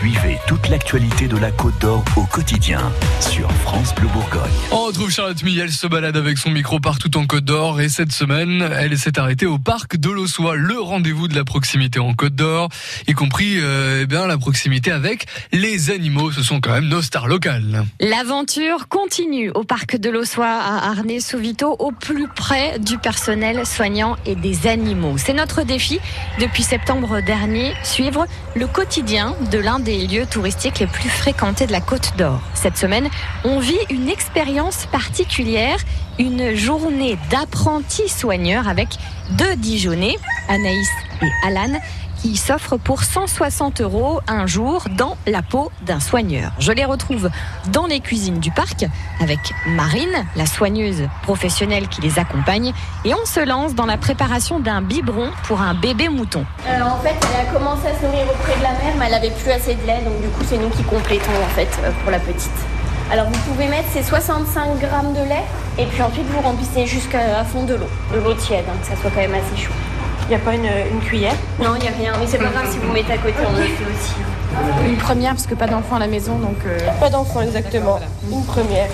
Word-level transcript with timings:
Suivez 0.00 0.38
toute 0.46 0.70
l'actualité 0.70 1.28
de 1.28 1.36
la 1.36 1.50
Côte 1.50 1.78
d'Or 1.78 2.02
au 2.16 2.22
quotidien 2.22 2.90
sur 3.20 3.52
France 3.52 3.94
Bleu 3.94 4.08
Bourgogne. 4.08 4.50
On 4.72 4.86
retrouve 4.86 5.10
Charlotte 5.10 5.42
Miel 5.42 5.70
se 5.70 5.86
balade 5.86 6.16
avec 6.16 6.38
son 6.38 6.48
micro 6.48 6.80
partout 6.80 7.14
en 7.18 7.26
Côte 7.26 7.44
d'Or 7.44 7.82
et 7.82 7.90
cette 7.90 8.10
semaine, 8.10 8.66
elle 8.78 8.96
s'est 8.96 9.18
arrêtée 9.18 9.44
au 9.44 9.58
parc 9.58 9.98
de 9.98 10.08
l'Ossois, 10.08 10.56
le 10.56 10.80
rendez-vous 10.80 11.28
de 11.28 11.34
la 11.34 11.44
proximité 11.44 11.98
en 11.98 12.14
Côte 12.14 12.34
d'Or, 12.34 12.70
y 13.08 13.12
compris 13.12 13.58
euh, 13.58 14.00
eh 14.04 14.06
bien 14.06 14.26
la 14.26 14.38
proximité 14.38 14.90
avec 14.90 15.26
les 15.52 15.90
animaux. 15.90 16.32
Ce 16.32 16.42
sont 16.42 16.62
quand 16.62 16.72
même 16.72 16.88
nos 16.88 17.02
stars 17.02 17.28
locales. 17.28 17.84
L'aventure 18.00 18.88
continue 18.88 19.50
au 19.50 19.64
parc 19.64 19.98
de 19.98 20.08
l'Ossois 20.08 20.46
à 20.46 20.92
Arnay-Souvito, 20.92 21.76
au 21.78 21.92
plus 21.92 22.26
près 22.26 22.78
du 22.78 22.96
personnel 22.96 23.66
soignant 23.66 24.16
et 24.24 24.34
des 24.34 24.66
animaux. 24.66 25.18
C'est 25.18 25.34
notre 25.34 25.62
défi 25.62 26.00
depuis 26.38 26.62
septembre 26.62 27.20
dernier, 27.20 27.74
suivre 27.82 28.26
le 28.56 28.66
quotidien 28.66 29.36
de 29.52 29.58
l'un 29.58 29.78
des 29.78 29.89
lieux 29.98 30.26
touristiques 30.26 30.78
les 30.78 30.86
plus 30.86 31.08
fréquentés 31.08 31.66
de 31.66 31.72
la 31.72 31.80
Côte 31.80 32.12
d'Or. 32.16 32.40
Cette 32.54 32.76
semaine, 32.76 33.08
on 33.44 33.58
vit 33.58 33.78
une 33.90 34.08
expérience 34.08 34.86
particulière, 34.86 35.78
une 36.18 36.54
journée 36.54 37.18
d'apprentis 37.30 38.08
soigneurs 38.08 38.68
avec 38.68 38.88
deux 39.32 39.56
Dijonnais, 39.56 40.16
Anaïs 40.48 40.88
et 41.22 41.46
Alan, 41.46 41.80
qui 42.20 42.36
s'offrent 42.36 42.76
pour 42.76 43.02
160 43.02 43.80
euros 43.80 44.20
un 44.28 44.46
jour 44.46 44.84
dans 44.96 45.16
la 45.26 45.42
peau 45.42 45.70
d'un 45.82 46.00
soigneur. 46.00 46.52
Je 46.58 46.72
les 46.72 46.84
retrouve 46.84 47.30
dans 47.72 47.86
les 47.86 48.00
cuisines 48.00 48.38
du 48.40 48.50
parc 48.50 48.84
avec 49.20 49.38
Marine, 49.66 50.26
la 50.36 50.46
soigneuse 50.46 51.08
professionnelle 51.22 51.88
qui 51.88 52.00
les 52.02 52.18
accompagne, 52.18 52.72
et 53.04 53.14
on 53.14 53.24
se 53.24 53.40
lance 53.40 53.74
dans 53.74 53.86
la 53.86 53.96
préparation 53.96 54.60
d'un 54.60 54.82
biberon 54.82 55.30
pour 55.44 55.62
un 55.62 55.74
bébé 55.74 56.08
mouton. 56.08 56.44
Euh, 56.66 56.82
en 56.82 56.98
fait, 56.98 57.16
elle 57.34 57.48
a 57.48 57.52
commencé 57.52 57.86
à 57.86 57.98
se 57.98 58.04
nourrir 58.04 58.26
auprès 58.30 58.56
de 58.58 58.62
la 58.62 58.72
mère, 58.72 58.94
mais 58.98 59.06
elle 59.06 59.14
avait 59.14 59.30
plus 59.30 59.50
assez 59.50 59.74
de 59.74 59.86
lait, 59.86 60.00
donc 60.04 60.20
du 60.20 60.28
coup, 60.28 60.42
c'est 60.46 60.58
nous 60.58 60.70
qui 60.70 60.82
complétons 60.82 61.30
en 61.44 61.48
fait 61.54 61.68
euh, 61.82 61.90
pour 62.02 62.10
la 62.10 62.18
petite. 62.18 62.50
Alors 63.10 63.26
vous 63.26 63.38
pouvez 63.50 63.66
mettre 63.66 63.88
ces 63.92 64.04
65 64.04 64.78
grammes 64.78 65.12
de 65.14 65.28
lait 65.28 65.42
et 65.78 65.86
puis 65.86 66.00
ensuite 66.00 66.26
vous 66.26 66.40
remplissez 66.42 66.86
jusqu'à 66.86 67.42
fond 67.42 67.64
de 67.64 67.74
l'eau, 67.74 67.88
de 68.14 68.20
l'eau 68.20 68.34
tiède, 68.34 68.64
hein, 68.68 68.76
que 68.80 68.86
ça 68.86 68.94
soit 69.00 69.10
quand 69.10 69.20
même 69.20 69.34
assez 69.34 69.60
chaud. 69.60 69.72
Il 70.30 70.36
n'y 70.36 70.42
a 70.42 70.44
pas 70.44 70.54
une, 70.54 70.70
une 70.92 71.00
cuillère 71.00 71.34
Non, 71.58 71.74
il 71.74 71.82
n'y 71.82 71.88
a 71.88 71.90
rien, 71.90 72.12
mais 72.20 72.24
c'est 72.24 72.38
pas 72.38 72.50
grave 72.50 72.70
si 72.70 72.78
vous 72.78 72.92
mettez 72.92 73.14
à 73.14 73.18
côté, 73.18 73.34
on 73.44 73.50
le 73.50 73.64
fait 73.64 73.82
aussi. 73.84 74.14
Une 74.88 74.96
première, 74.96 75.32
parce 75.32 75.48
que 75.48 75.56
pas 75.56 75.66
d'enfant 75.66 75.96
à 75.96 75.98
la 75.98 76.06
maison, 76.06 76.38
donc... 76.38 76.54
euh, 76.66 76.78
Pas 77.00 77.10
d'enfant 77.10 77.40
exactement, 77.40 77.98
une 78.30 78.44
première. 78.44 78.86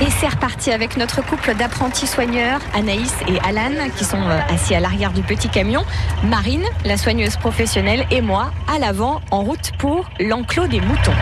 Et 0.00 0.10
c'est 0.18 0.26
reparti 0.26 0.72
avec 0.72 0.96
notre 0.96 1.24
couple 1.24 1.54
d'apprentis 1.54 2.08
soigneurs, 2.08 2.58
Anaïs 2.74 3.14
et 3.28 3.38
Alan, 3.48 3.70
qui 3.96 4.04
sont 4.04 4.20
euh, 4.20 4.40
assis 4.52 4.74
à 4.74 4.80
l'arrière 4.80 5.12
du 5.12 5.22
petit 5.22 5.48
camion, 5.48 5.84
Marine, 6.24 6.64
la 6.84 6.96
soigneuse 6.96 7.36
professionnelle, 7.36 8.04
et 8.10 8.22
moi, 8.22 8.50
à 8.74 8.80
l'avant, 8.80 9.20
en 9.30 9.42
route 9.42 9.70
pour 9.78 10.10
l'enclos 10.18 10.66
des 10.66 10.80
moutons. 10.80 11.12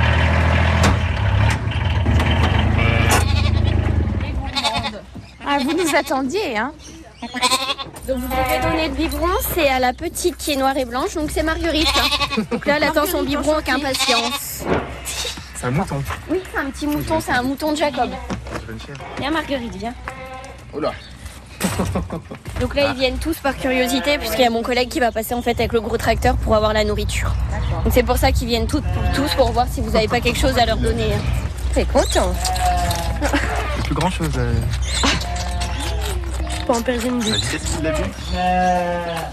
Ah, 5.46 5.58
vous 5.62 5.72
nous 5.76 5.94
attendiez, 5.94 6.56
hein 6.56 6.72
Donc 8.08 8.18
vous 8.18 8.28
pouvez 8.28 8.58
donner 8.60 8.88
le 8.88 8.94
biberon, 8.94 9.28
c'est 9.54 9.68
à 9.68 9.78
la 9.78 9.92
petite 9.92 10.36
qui 10.36 10.52
est 10.52 10.56
noire 10.56 10.76
et 10.76 10.84
blanche, 10.84 11.14
donc 11.14 11.30
c'est 11.32 11.42
Marguerite. 11.42 11.86
hein. 11.96 12.42
Donc 12.50 12.66
là, 12.66 12.74
elle 12.78 12.84
attend 12.84 13.06
son 13.06 13.22
biberon 13.22 13.54
avec 13.54 13.68
impatience. 13.68 14.64
C'est 15.54 15.66
un 15.66 15.70
mouton. 15.70 16.02
Oui, 16.28 16.42
c'est 16.52 16.58
un 16.58 16.70
petit 16.70 16.86
mouton, 16.86 17.20
c'est 17.20 17.32
un 17.32 17.42
mouton 17.42 17.72
de 17.72 17.76
Jacob. 17.76 18.10
Viens 19.18 19.30
Marguerite, 19.30 19.76
viens. 19.76 19.94
Oula. 20.74 20.92
Donc 22.60 22.74
là, 22.74 22.90
ils 22.90 22.98
viennent 22.98 23.18
tous 23.18 23.36
par 23.36 23.54
curiosité, 23.56 24.16
puisqu'il 24.18 24.42
y 24.42 24.46
a 24.46 24.50
mon 24.50 24.62
collègue 24.62 24.88
qui 24.88 24.98
va 24.98 25.12
passer 25.12 25.34
en 25.34 25.42
fait 25.42 25.58
avec 25.58 25.72
le 25.74 25.80
gros 25.82 25.98
tracteur 25.98 26.36
pour 26.36 26.56
avoir 26.56 26.72
la 26.72 26.84
nourriture. 26.84 27.30
Donc 27.84 27.92
c'est 27.92 28.02
pour 28.02 28.16
ça 28.16 28.32
qu'ils 28.32 28.48
viennent 28.48 28.66
toutes 28.66 28.84
pour 28.94 29.02
tous 29.14 29.34
pour 29.34 29.52
voir 29.52 29.66
si 29.70 29.80
vous 29.82 29.90
n'avez 29.90 30.08
pas 30.08 30.20
quelque 30.20 30.38
chose 30.38 30.56
à 30.58 30.64
leur 30.64 30.78
donner. 30.78 31.12
hein. 31.14 31.18
T'es 31.74 31.84
content 31.84 32.32
Plus 33.84 33.94
grand 33.94 34.10
chose. 34.10 34.30
euh, 34.38 34.54
Pour 36.70 36.78
en 36.78 36.82
perdre 36.82 37.04
une 37.04 37.18
vu. 37.18 37.32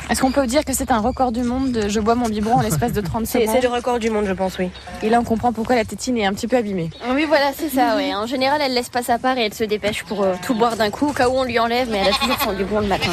Est-ce 0.10 0.22
qu'on 0.22 0.32
peut 0.32 0.48
dire 0.48 0.66
que 0.66 0.74
c'est 0.74 0.90
un 0.90 0.98
record 0.98 1.32
du 1.32 1.44
monde 1.44 1.72
de 1.72 1.88
je 1.88 2.00
bois 2.00 2.16
mon 2.16 2.30
biberon 2.30 2.56
en 2.56 2.62
l'espace 2.62 2.94
de 2.94 3.00
30 3.00 3.28
C'est 3.28 3.42
secondes 3.42 3.56
c'est 3.56 3.62
le 3.62 3.72
record 3.72 4.00
du 4.00 4.10
monde, 4.10 4.26
je 4.26 4.34
pense, 4.34 4.58
oui. 4.58 4.72
Et 5.04 5.10
là, 5.12 5.20
on 5.20 5.24
comprend 5.24 5.54
pourquoi 5.54 5.76
la 5.76 5.86
tétine 5.86 6.18
est 6.18 6.26
un 6.26 6.34
petit 6.34 6.48
peu 6.48 6.58
abîmée. 6.58 6.90
Oui, 7.12 7.26
voilà, 7.28 7.52
c'est 7.56 7.70
ça, 7.70 7.96
ouais. 7.96 8.16
En 8.16 8.26
général, 8.26 8.60
elle 8.64 8.74
laisse 8.74 8.90
pas 8.90 9.04
sa 9.04 9.20
part 9.20 9.38
et 9.38 9.46
elle 9.46 9.54
se 9.54 9.64
dépêche 9.64 10.04
pour 10.06 10.24
euh, 10.24 10.34
tout 10.48 10.56
boire 10.56 10.78
d'un 10.78 10.90
coup, 10.90 11.10
au 11.10 11.14
cas 11.14 11.30
où 11.30 11.34
on 11.34 11.44
lui 11.44 11.60
enlève, 11.60 11.88
mais 11.92 12.00
elle 12.00 12.12
a 12.12 12.18
toujours 12.18 12.40
son 12.42 12.54
biberon 12.54 12.80
le 12.80 12.88
matin. 12.88 13.12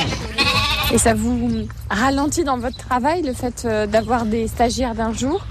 Et 0.91 0.97
ça 0.97 1.13
vous 1.13 1.67
ralentit 1.91 2.45
dans 2.45 2.57
votre 2.57 2.79
travail, 2.79 3.21
le 3.21 3.35
fait 3.35 3.67
euh, 3.67 3.87
d'avoir 3.87 4.25
des 4.25 4.49
stagiaires 4.49 4.95
d'un 4.95 5.13
jour? 5.13 5.45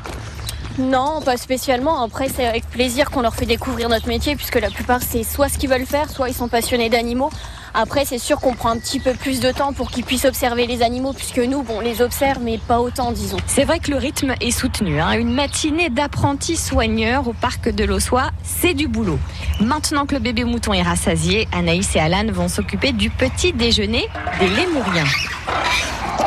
Non, 0.80 1.22
pas 1.24 1.38
spécialement. 1.38 2.02
Après, 2.02 2.28
c'est 2.28 2.48
avec 2.48 2.68
plaisir 2.68 3.12
qu'on 3.12 3.22
leur 3.22 3.36
fait 3.36 3.46
découvrir 3.46 3.88
notre 3.90 4.08
métier, 4.08 4.36
puisque 4.36 4.60
la 4.60 4.72
plupart, 4.72 5.02
c'est 5.08 5.22
soit 5.22 5.48
ce 5.48 5.60
qu'ils 5.60 5.70
veulent 5.70 5.86
faire, 5.86 6.10
soit 6.10 6.30
ils 6.30 6.34
sont 6.34 6.48
passionnés 6.48 6.90
d'animaux. 6.90 7.30
Après, 7.74 8.06
c'est 8.06 8.20
sûr 8.20 8.40
qu'on 8.40 8.54
prend 8.54 8.70
un 8.70 8.78
petit 8.78 9.00
peu 9.00 9.14
plus 9.14 9.40
de 9.40 9.52
temps 9.52 9.74
pour 9.74 9.90
qu'ils 9.90 10.04
puissent 10.04 10.26
observer 10.26 10.68
les 10.68 10.82
animaux, 10.84 11.14
puisque 11.14 11.40
nous, 11.40 11.64
bon, 11.64 11.78
on 11.78 11.80
les 11.82 12.02
observe, 12.02 12.40
mais 12.42 12.58
pas 12.60 12.80
autant, 12.80 13.12
disons. 13.12 13.38
C'est 13.48 13.64
vrai 13.64 13.80
que 13.80 13.90
le 13.92 13.98
rythme 13.98 14.36
est 14.42 14.52
soutenu. 14.52 15.00
hein. 15.02 15.14
Une 15.14 15.34
matinée 15.34 15.90
d'apprentis 15.90 16.56
soigneurs 16.58 17.28
au 17.28 17.34
parc 17.34 17.70
de 17.70 17.84
l'Ossois, 17.84 18.30
c'est 18.44 18.74
du 18.74 18.88
boulot. 18.88 19.20
Maintenant 19.60 20.06
que 20.06 20.14
le 20.16 20.22
bébé 20.22 20.44
mouton 20.44 20.74
est 20.74 20.82
rassasié, 20.84 21.48
Anaïs 21.52 21.96
et 21.96 22.00
Alan 22.00 22.26
vont 22.32 22.48
s'occuper 22.48 22.92
du 22.92 23.10
petit 23.10 23.54
déjeuner 23.54 24.08
des 24.40 24.48
lémuriens. 24.50 25.06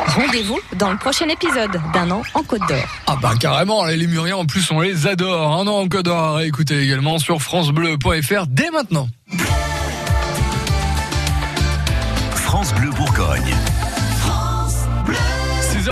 Rendez-vous 0.07 0.59
dans 0.77 0.91
le 0.91 0.97
prochain 0.97 1.27
épisode 1.29 1.79
d'un 1.93 2.09
an 2.11 2.23
en 2.33 2.41
Côte 2.43 2.61
d'Or. 2.67 2.77
Ah 3.05 3.15
bah 3.21 3.33
carrément, 3.39 3.85
les 3.85 3.97
Lémuriens 3.97 4.37
en 4.37 4.45
plus 4.45 4.69
on 4.71 4.79
les 4.79 5.05
adore. 5.05 5.53
Un 5.53 5.67
an 5.67 5.79
en 5.81 5.87
Côte 5.87 6.05
d'Or, 6.05 6.41
écoutez 6.41 6.81
également 6.81 7.19
sur 7.19 7.41
francebleu.fr 7.41 8.47
dès 8.47 8.71
maintenant. 8.71 9.07